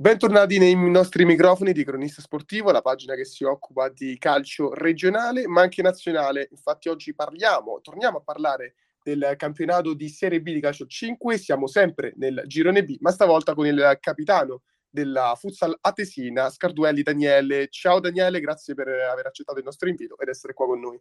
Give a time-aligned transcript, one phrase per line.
[0.00, 5.46] Bentornati nei nostri microfoni di Cronista Sportivo, la pagina che si occupa di calcio regionale
[5.46, 6.48] ma anche nazionale.
[6.52, 11.66] Infatti oggi parliamo, torniamo a parlare del campionato di Serie B di calcio 5, siamo
[11.66, 17.68] sempre nel girone B, ma stavolta con il capitano della Futsal Atesina, Scarduelli Daniele.
[17.68, 20.98] Ciao Daniele, grazie per aver accettato il nostro invito ed essere qua con noi.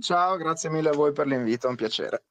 [0.00, 2.24] Ciao, grazie mille a voi per l'invito, è un piacere.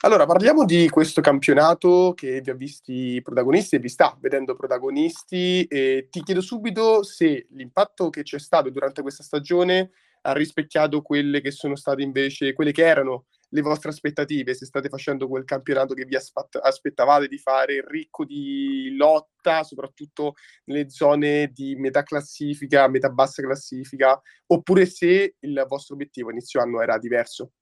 [0.00, 5.64] Allora, parliamo di questo campionato che vi ha visti protagonisti e vi sta vedendo protagonisti
[5.64, 9.90] e ti chiedo subito se l'impatto che c'è stato durante questa stagione
[10.22, 14.88] ha rispecchiato quelle che sono state invece, quelle che erano le vostre aspettative, se state
[14.88, 20.34] facendo quel campionato che vi aspettavate di fare, ricco di lotta, soprattutto
[20.64, 26.82] nelle zone di metà classifica, metà bassa classifica, oppure se il vostro obiettivo inizio anno
[26.82, 27.52] era diverso.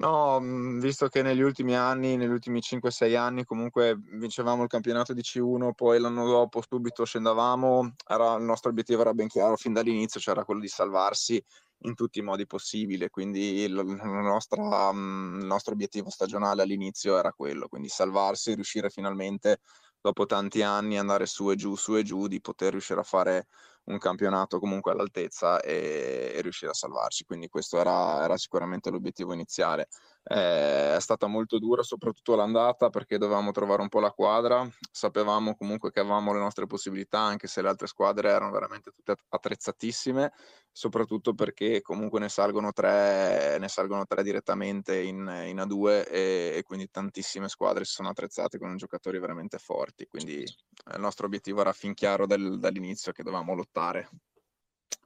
[0.00, 5.12] No, mhmm, visto che negli ultimi anni, negli ultimi 5-6 anni comunque vincevamo il campionato
[5.12, 9.72] di C1, poi l'anno dopo subito scendavamo, era il nostro obiettivo era ben chiaro fin
[9.72, 11.42] dall'inizio, cioè era quello di salvarsi
[11.82, 17.32] in tutti i modi possibili, quindi il nostra mhmm, il nostro obiettivo stagionale all'inizio era
[17.32, 19.58] quello, quindi salvarsi, riuscire finalmente
[20.00, 23.48] dopo tanti anni andare su e giù, su e giù, di poter riuscire a fare
[23.88, 27.24] un campionato comunque all'altezza e, e riuscire a salvarci.
[27.24, 29.88] Quindi questo era, era sicuramente l'obiettivo iniziale.
[30.24, 34.68] Eh, è stata molto dura, soprattutto l'andata, perché dovevamo trovare un po' la quadra.
[34.90, 39.16] Sapevamo comunque che avevamo le nostre possibilità, anche se le altre squadre erano veramente tutte
[39.28, 40.32] attrezzatissime,
[40.70, 45.16] soprattutto perché comunque ne salgono tre, ne salgono tre direttamente in,
[45.46, 50.06] in A2 e, e, quindi tantissime squadre si sono attrezzate con giocatori veramente forti.
[50.06, 53.77] Quindi il nostro obiettivo era fin chiaro del, dall'inizio che dovevamo lottare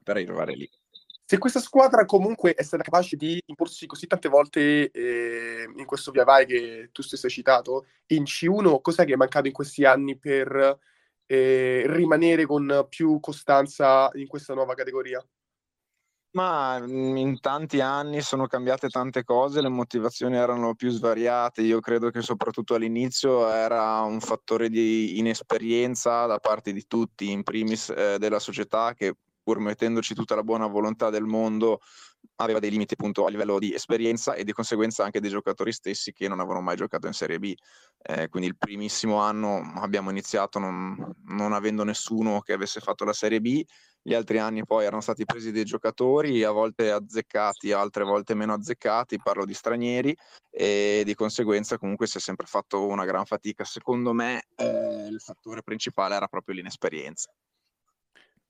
[0.03, 0.69] per arrivare lì.
[1.25, 6.11] Se questa squadra comunque è stata capace di imporsi così tante volte eh, in questo
[6.11, 9.85] via vai che tu stesso hai citato, in C1 cos'è che è mancato in questi
[9.85, 10.77] anni per
[11.25, 15.25] eh, rimanere con più costanza in questa nuova categoria?
[16.35, 21.61] Ma mhmm, in tanti anni sono cambiate tante cose, le motivazioni erano più svariate.
[21.61, 27.43] Io credo che soprattutto all'inizio era un fattore di inesperienza da parte di tutti, in
[27.43, 29.13] primis eh, della società che
[29.43, 31.81] pur mettendoci tutta la buona volontà del mondo,
[32.37, 36.11] aveva dei limiti appunto a livello di esperienza e di conseguenza anche dei giocatori stessi
[36.11, 37.53] che non avevano mai giocato in Serie B.
[38.01, 43.13] Eh, quindi il primissimo anno abbiamo iniziato non, non, avendo nessuno che avesse fatto la
[43.13, 43.63] Serie B,
[44.01, 48.53] gli altri anni poi erano stati presi dei giocatori, a volte azzeccati, altre volte meno
[48.53, 50.15] azzeccati, parlo di stranieri,
[50.51, 53.63] e di conseguenza comunque si è sempre fatto una gran fatica.
[53.63, 57.31] Secondo me eh, il fattore principale era proprio l'inesperienza.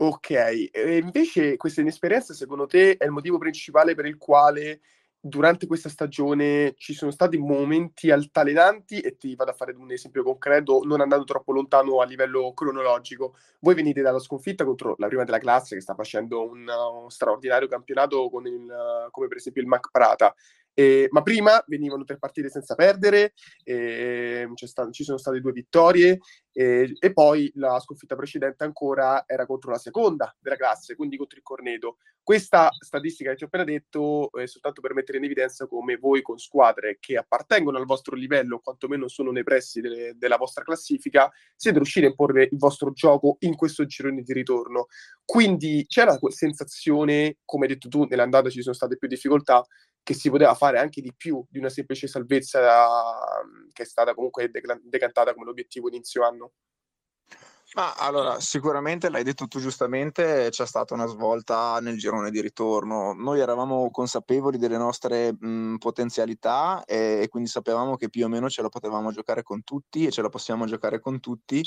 [0.04, 4.82] Ok, e invece questa inesperienza secondo te è il motivo principale per il quale
[5.18, 10.22] durante questa stagione ci sono stati momenti altalenanti e ti vado a fare un esempio
[10.22, 13.38] concreto, non andando troppo lontano a livello cronologico.
[13.62, 17.70] Voi venite dalla sconfitta contro la prima della classe che sta facendo un, un straordinario
[17.70, 20.36] campionato il, come per esempio il Mac Prata
[20.74, 26.20] eh, ma prima venivano tre partite senza perdere, eh, sta- ci sono state due vittorie
[26.52, 31.38] eh, e poi la sconfitta precedente ancora era contro la seconda della classe, quindi contro
[31.38, 31.98] il Corneto.
[32.24, 36.22] Questa statistica che ti ho appena detto è soltanto per mettere in evidenza come voi
[36.22, 41.30] con squadre che appartengono al vostro livello, quantomeno sono nei pressi delle, della vostra classifica,
[41.56, 44.88] siete riusciti a imporre il vostro gioco in questo girone di ritorno.
[45.26, 49.66] Quindi c'era la sensazione, come hai detto tu, nell'andata ci sono state più difficoltà,
[50.04, 52.62] che si poteva fare anche di più di una semplice salvezza
[53.46, 54.52] mm, che è stata comunque
[54.84, 56.52] decantata come l'obiettivo inizio anno.
[57.76, 63.14] Ma allora, sicuramente l'hai detto tu giustamente, c'è stata una svolta nel girone di ritorno.
[63.14, 68.48] Noi eravamo consapevoli delle nostre mh, potenzialità e, e, quindi sapevamo che più o meno
[68.48, 71.64] ce la potevamo giocare con tutti e ce la possiamo giocare con tutti.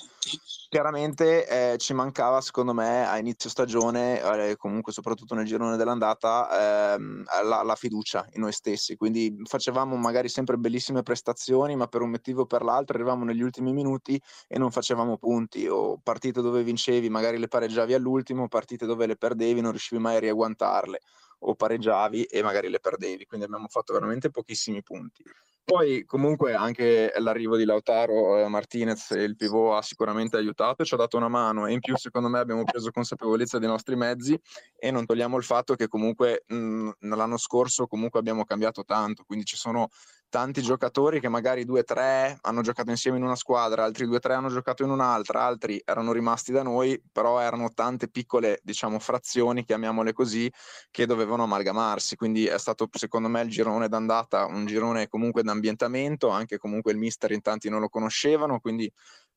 [0.69, 6.95] Chiaramente eh, ci mancava, secondo me, a inizio stagione, eh, comunque soprattutto nel girone dell'andata,
[6.95, 8.97] ehm, la, la, fiducia in noi stessi.
[8.97, 13.43] Quindi facevamo magari sempre bellissime prestazioni, ma per un motivo o per l'altro arrivavamo negli
[13.43, 18.87] ultimi minuti e non facevamo punti o partite dove vincevi magari le pareggiavi all'ultimo, partite
[18.87, 21.01] dove le perdevi non riuscivi mai a riagguantarle
[21.41, 25.22] o pareggiavi e magari le perdevi, quindi abbiamo fatto veramente pochissimi punti.
[25.66, 30.84] Poi comunque anche l'arrivo di Lautaro eh, Martinez e il pivot ha sicuramente aiutato e
[30.84, 31.66] ci ha dato una mano.
[31.66, 34.41] E in più secondo me abbiamo preso consapevolezza dei nostri mezzi
[34.77, 39.45] e non togliamo il fatto che comunque mh, l'anno scorso comunque abbiamo cambiato tanto, quindi
[39.45, 39.89] ci sono
[40.28, 44.17] tanti giocatori che magari due o tre hanno giocato insieme in una squadra, altri due
[44.17, 48.61] o tre hanno giocato in un'altra, altri erano rimasti da noi, però erano tante piccole,
[48.63, 50.51] diciamo, frazioni, chiamiamole così,
[50.91, 52.17] che dovevano amalgamarsi.
[52.17, 56.99] Quindi è stato, secondo me, il girone d'andata, un girone comunque d'ambientamento, anche comunque il
[56.99, 58.91] mister in tanti non lo conoscevano, quindi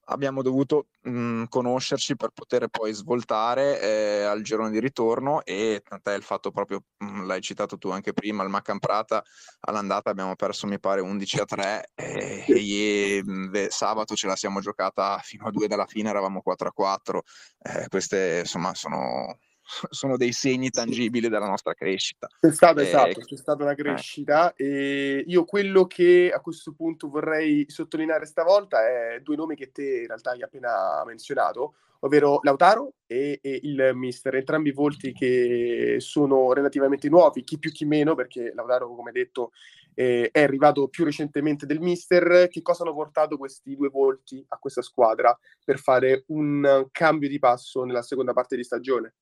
[0.09, 5.81] abbiamo dovuto mh, mhmm, conoscerci per poter poi svoltare eh, al girone di ritorno e
[5.87, 9.23] tant'è il fatto proprio, mh, mhmm, l'hai citato tu anche prima, il Maccan Prata
[9.61, 14.59] all'andata abbiamo perso mi pare 11 a 3 e, e mh, sabato ce la siamo
[14.59, 17.23] giocata fino a 2 dalla fine, eravamo 4 a 4.
[17.61, 19.39] Eh, queste insomma sono
[19.89, 22.27] sono dei segni tangibili della nostra crescita.
[22.39, 23.75] C'è stata, eh, esatto, c'è stata una eh.
[23.75, 24.65] crescita eh.
[24.65, 30.01] e io quello che a questo punto vorrei sottolineare stavolta è due nomi che te
[30.01, 36.53] in realtà hai appena menzionato, ovvero Lautaro e, e il mister, entrambi volti che sono
[36.53, 39.51] relativamente nuovi, chi più chi meno, perché Lautaro, come detto,
[39.93, 42.47] eh, è arrivato più recentemente del mister.
[42.49, 47.37] Che cosa hanno portato questi due volti a questa squadra per fare un cambio di
[47.37, 49.13] passo nella seconda parte di stagione?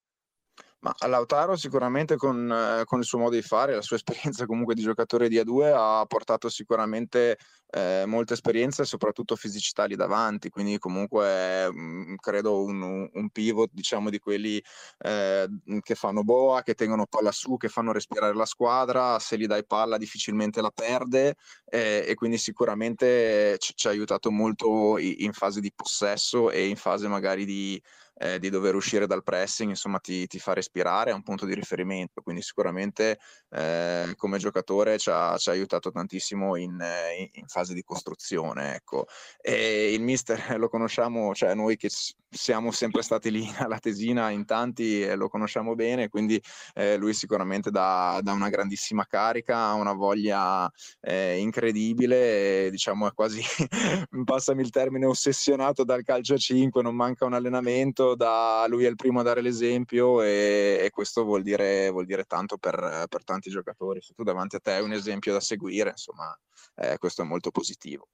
[0.79, 4.75] Ma Lautaro sicuramente con, eh, con, il suo modo di fare, la sua esperienza comunque
[4.75, 7.38] di giocatore di A2 ha portato sicuramente
[7.71, 13.29] eh, molta esperienza e soprattutto fisicità lì davanti, quindi comunque mh, mm, credo un, un,
[13.29, 14.63] pivot diciamo di quelli
[15.00, 15.47] eh,
[15.81, 19.65] che fanno boa, che tengono palla su, che fanno respirare la squadra, se gli dai
[19.65, 25.59] palla difficilmente la perde eh, e quindi sicuramente ci, ci ha aiutato molto in fase
[25.59, 27.81] di possesso e in fase magari di
[28.19, 31.54] eh, di dover uscire dal pressing, insomma ti, ti, fa respirare, è un punto di
[31.54, 33.19] riferimento, quindi sicuramente
[33.50, 36.84] eh, come giocatore ci ha, ci ha, aiutato tantissimo in,
[37.18, 38.75] in, in, fase di costruzione.
[38.75, 39.06] Ecco.
[39.42, 41.90] E il mister lo conosciamo, cioè noi che
[42.30, 46.42] siamo sempre stati lì alla Tesina in tanti eh, lo conosciamo bene, quindi
[46.74, 50.69] eh, lui sicuramente dà, dà, una grandissima carica, ha una voglia
[51.02, 53.42] eh, incredibile, diciamo è quasi,
[54.25, 58.89] passami il termine, ossessionato dal calcio a 5, non manca un allenamento, da, lui è
[58.89, 63.24] il primo a dare l'esempio e, e questo vuol dire, vuol dire tanto per, per,
[63.24, 64.01] tanti giocatori.
[64.01, 66.38] Se tu davanti a te hai un esempio da seguire, insomma,
[66.75, 68.09] eh, questo è molto positivo.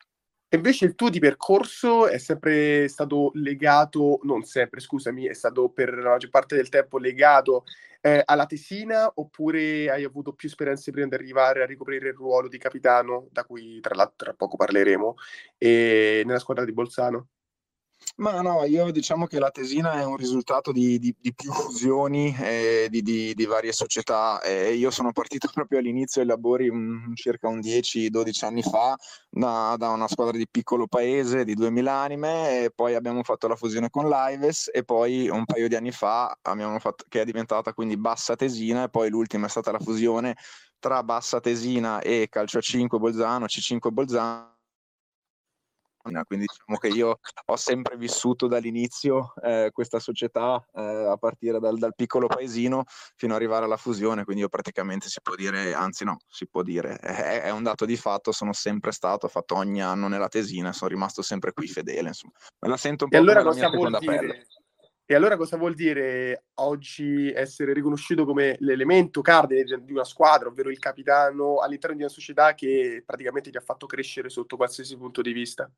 [0.47, 5.69] E invece il tuo di percorso è sempre stato legato, non sempre, scusami, è stato
[5.69, 7.63] per la maggior parte del tempo legato
[8.01, 12.49] eh, alla Tesina oppure hai avuto più esperienze prima di arrivare a ricoprire il ruolo
[12.49, 15.15] di capitano, da cui tra l'altro tra poco parleremo,
[15.57, 17.29] nella squadra di Bolzano?
[18.17, 22.35] Ma no, io diciamo che la tesina è un risultato di, di, di più fusioni
[22.39, 24.39] eh, di, di, varie società.
[24.41, 28.95] Eh, io sono partito proprio all'inizio dei lavori un, circa un 10-12 anni fa
[29.29, 33.55] da, da, una squadra di piccolo paese di 2000 anime e poi abbiamo fatto la
[33.55, 36.37] fusione con l'Ives e poi un paio di anni fa
[36.79, 40.35] fatto, che è diventata quindi Bassa Tesina e poi l'ultima è stata la fusione
[40.79, 44.52] tra Bassa Tesina e Calcio 5 Bolzano, C5 Bolzano
[46.25, 51.77] quindi diciamo che io ho sempre vissuto dall'inizio eh, questa società eh, a partire dal,
[51.77, 52.83] dal, piccolo paesino
[53.15, 56.61] fino ad arrivare alla fusione, quindi io praticamente si può dire, anzi no, si può
[56.61, 60.27] dire, è, è un dato di fatto, sono sempre stato, ho fatto ogni anno nella
[60.27, 62.33] tesina, sono rimasto sempre qui fedele, insomma.
[62.59, 64.17] Me la sento un po' e allora cosa vuol dire?
[64.17, 64.47] Pelle.
[65.13, 70.71] E allora cosa vuol dire oggi essere riconosciuto come l'elemento cardine di una squadra, ovvero
[70.71, 75.21] il capitano all'interno di una società che praticamente ti ha fatto crescere sotto qualsiasi punto
[75.21, 75.69] di vista?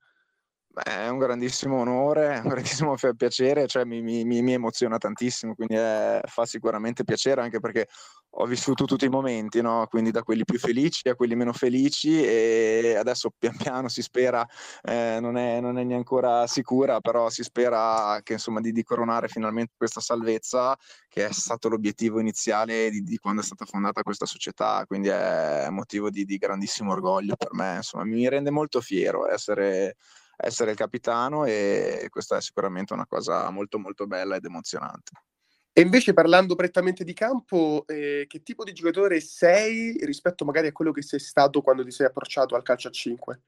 [0.75, 5.75] Beh, è un grandissimo onore, un grandissimo piacere, cioè mi, mi, mi emoziona tantissimo, quindi
[5.75, 7.87] è, fa sicuramente piacere anche perché
[8.31, 9.87] ho vissuto tutti i momenti, no?
[9.89, 14.45] quindi da quelli più felici a quelli meno felici e adesso pian piano si spera,
[14.81, 18.83] eh, non, è, non, è, neanche ancora sicura, però si spera che, insomma, di, di,
[18.83, 20.77] coronare finalmente questa salvezza
[21.07, 25.69] che è stato l'obiettivo iniziale di, di, quando è stata fondata questa società, quindi è
[25.69, 29.95] motivo di, di grandissimo orgoglio per me, insomma, mi rende molto fiero essere
[30.37, 35.11] essere il capitano e questa è sicuramente una cosa molto molto bella ed emozionante.
[35.77, 40.71] E invece parlando prettamente di campo, eh, che tipo di giocatore sei rispetto magari a
[40.71, 43.41] quello che sei stato quando ti sei approcciato al calcio a 5?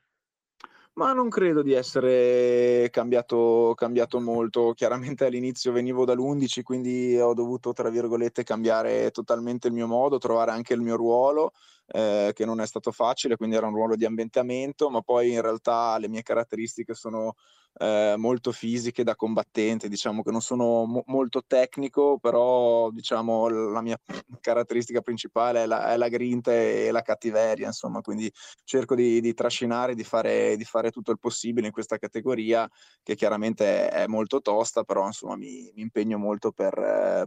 [0.96, 4.74] Ma non credo di essere cambiato, cambiato molto.
[4.74, 10.52] Chiaramente all'inizio venivo dall'11, quindi ho dovuto, tra virgolette, cambiare totalmente il mio modo, trovare
[10.52, 11.54] anche il mio ruolo
[11.88, 15.42] eh, che non è stato facile, quindi era un ruolo di ambientamento, ma poi in
[15.42, 17.36] realtà le mie caratteristiche sono
[17.80, 23.82] eh, molto fisiche da combattente, diciamo che non sono mo- molto tecnico, però diciamo la
[23.82, 24.00] mia
[24.42, 28.32] caratteristica principale è la, è la grinta e la cattiveria, insomma, quindi
[28.64, 32.70] cerco di, di trascinare, di fare, di fare, tutto il possibile in questa categoria
[33.04, 36.74] che chiaramente è, molto tosta, però insomma mi, mi impegno molto per,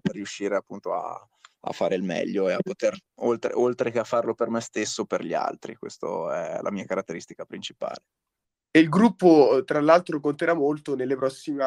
[0.03, 1.29] per riuscire appunto a
[1.61, 5.05] a fare il meglio e a poter, oltre, oltre che a farlo per me stesso,
[5.05, 5.77] per gli altri.
[5.77, 8.03] Questa è la mia caratteristica principale.
[8.73, 11.65] E il gruppo, tra l'altro, conterà molto nelle prossime,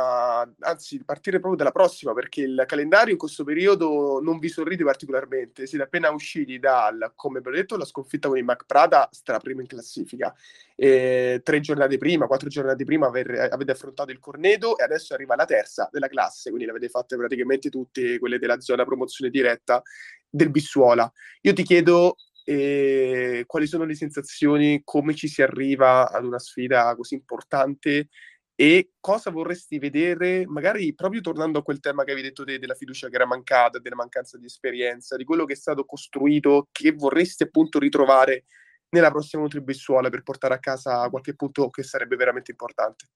[0.60, 5.68] anzi, partire proprio dalla prossima, perché il calendario in questo periodo non vi sorride particolarmente.
[5.68, 9.60] Siete appena usciti dal, come abbiamo detto, la sconfitta con il Mac Prada, stra prima
[9.60, 10.34] in classifica.
[10.78, 15.36] E tre giornate prima, quattro giornate prima aver, avete affrontato il Corneto e adesso arriva
[15.36, 19.82] la terza della classe, quindi le avete fatte praticamente tutte quelle della zona promozione diretta
[20.30, 21.12] del Bissuola.
[21.42, 26.96] Io ti chiedo e quali sono le sensazioni, come ci si arriva ad una sfida
[26.96, 28.10] così importante?
[28.56, 32.76] E cosa vorresti vedere, magari proprio tornando a quel tema che avevi detto te della
[32.76, 36.92] fiducia che era mancata, della mancanza di esperienza, di quello che è stato costruito, che
[36.92, 38.46] vorresti appunto ritrovare
[38.90, 43.08] nella prossima Nutribissuola per portare a casa qualche punto che sarebbe veramente importante.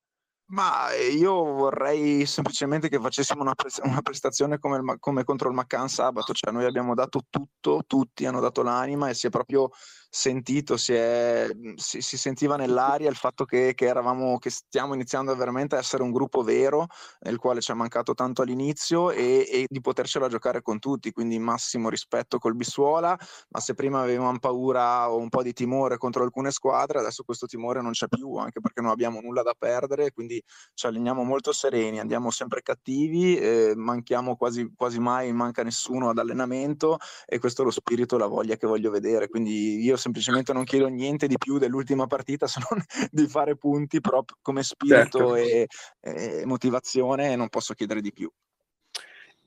[0.49, 5.55] Ma io vorrei semplicemente che facessimo una, pre- una prestazione come, il, come, contro il
[5.55, 9.69] Maccan sabato, cioè noi abbiamo dato tutto, tutti hanno dato l'anima e si è proprio
[10.09, 15.35] sentito, si, è, si, si sentiva nell'aria il fatto che, che, eravamo, che stiamo iniziando
[15.35, 16.87] veramente a essere un gruppo vero,
[17.21, 21.37] nel quale ci è mancato tanto all'inizio e, e di potercela giocare con tutti, quindi
[21.39, 23.17] massimo rispetto col Bissuola,
[23.49, 27.45] ma se prima avevamo paura o un po' di timore contro alcune squadre, adesso questo
[27.45, 30.41] timore non c'è più, anche perché non abbiamo nulla da perdere, quindi
[30.73, 36.17] ci alleniamo molto sereni, andiamo sempre cattivi, eh, manchiamo quasi, quasi mai, manca nessuno ad
[36.17, 40.63] allenamento e questo è lo spirito, la voglia che voglio vedere, quindi io semplicemente non
[40.63, 45.35] chiedo niente di più dell'ultima partita se non di fare punti proprio come spirito certo.
[45.35, 45.67] e,
[45.99, 48.31] e motivazione non posso chiedere di più.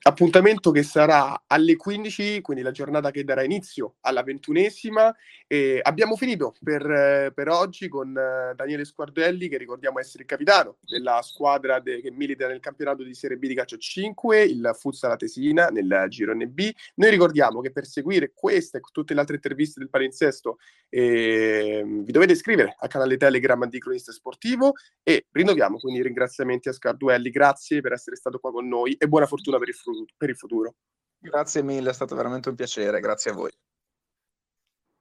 [0.02, 5.14] Appuntamento che sarà alle 15, quindi la giornata che darà inizio alla ventunesima.
[5.46, 10.76] E abbiamo finito per, per oggi con eh, Daniele Squardelli, che ricordiamo essere il capitano
[10.80, 15.18] della squadra de, che milita nel campionato di Serie B di calcio 5, il Futsal
[15.18, 16.70] Tesina nel girone B.
[16.94, 22.10] Noi ricordiamo che per seguire queste e tutte le altre interviste del palinsesto eh, vi
[22.10, 27.28] dovete iscrivere al canale Telegram di Cronista Sportivo e rinnoviamo quindi i ringraziamenti a Scarduelli.
[27.30, 30.36] Grazie per essere stato qua con noi e buona fortuna per il futuro per il
[30.36, 30.74] futuro.
[31.18, 33.52] Grazie mille, è stato veramente un piacere, grazie a voi.